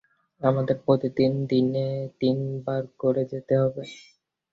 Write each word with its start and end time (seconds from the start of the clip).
আমাদের 0.41 0.77
প্রতিদিন, 0.85 1.31
দিনে 1.45 1.87
তিন 2.19 2.37
বার 2.65 2.83
করে 2.99 3.23
যেতে 3.31 3.53
হবে। 3.57 3.83